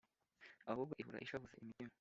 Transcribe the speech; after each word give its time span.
Ahubwo 0.71 0.93
ihora 1.01 1.23
ishavuza 1.25 1.55
imitima 1.61 1.89